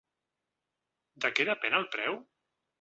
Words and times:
De 1.27 1.33
què 1.35 1.47
depèn 1.53 1.79
el 1.83 1.89
preu? 1.97 2.21